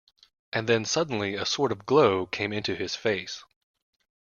[0.51, 3.43] And then suddenly a sort of glow came into his face.